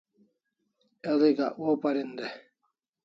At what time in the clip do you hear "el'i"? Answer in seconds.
1.11-1.29